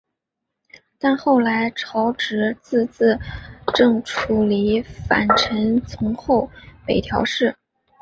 [0.97, 3.19] 但后来朝直自资
[3.75, 6.49] 正处离反臣从后
[6.87, 7.55] 北条氏。